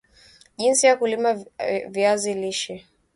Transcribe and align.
Jinsi 0.57 0.85
ya 0.85 0.95
kulima 0.99 1.29
aviazi 1.87 2.33
lishe 2.41 2.75